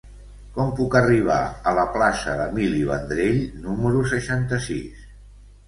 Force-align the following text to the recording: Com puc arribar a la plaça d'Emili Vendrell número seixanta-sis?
Com 0.53 0.69
puc 0.79 0.95
arribar 0.99 1.37
a 1.73 1.73
la 1.81 1.83
plaça 1.99 2.35
d'Emili 2.41 2.81
Vendrell 2.93 3.39
número 3.69 4.05
seixanta-sis? 4.17 5.09